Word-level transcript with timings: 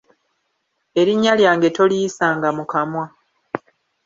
Erinnya 0.99 1.33
lyange 1.39 1.69
toliyisanga 1.77 2.49
mu 2.57 2.65
kamwa. 2.71 3.05